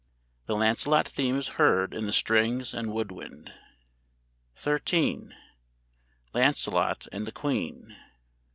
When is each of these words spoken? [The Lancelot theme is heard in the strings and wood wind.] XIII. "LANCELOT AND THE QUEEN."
[The 0.47 0.55
Lancelot 0.55 1.07
theme 1.07 1.37
is 1.37 1.47
heard 1.59 1.93
in 1.93 2.07
the 2.07 2.11
strings 2.11 2.73
and 2.73 2.91
wood 2.91 3.11
wind.] 3.11 3.53
XIII. 4.57 5.29
"LANCELOT 6.33 7.05
AND 7.11 7.27
THE 7.27 7.31
QUEEN." 7.31 7.95